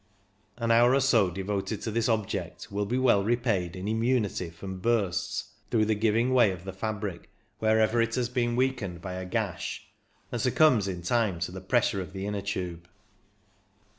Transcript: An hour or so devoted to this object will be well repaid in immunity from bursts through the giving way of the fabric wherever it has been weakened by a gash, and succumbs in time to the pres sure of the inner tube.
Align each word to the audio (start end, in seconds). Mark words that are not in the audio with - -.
An 0.57 0.71
hour 0.71 0.95
or 0.95 0.99
so 0.99 1.29
devoted 1.29 1.83
to 1.83 1.91
this 1.91 2.09
object 2.09 2.71
will 2.71 2.87
be 2.87 2.97
well 2.97 3.23
repaid 3.23 3.75
in 3.75 3.87
immunity 3.87 4.49
from 4.49 4.79
bursts 4.79 5.51
through 5.69 5.85
the 5.85 5.93
giving 5.93 6.33
way 6.33 6.49
of 6.49 6.63
the 6.63 6.73
fabric 6.73 7.29
wherever 7.59 8.01
it 8.01 8.15
has 8.15 8.27
been 8.27 8.55
weakened 8.55 8.99
by 8.99 9.13
a 9.13 9.25
gash, 9.25 9.85
and 10.31 10.41
succumbs 10.41 10.87
in 10.87 11.03
time 11.03 11.39
to 11.41 11.51
the 11.51 11.61
pres 11.61 11.85
sure 11.89 12.01
of 12.01 12.13
the 12.13 12.25
inner 12.25 12.41
tube. 12.41 12.87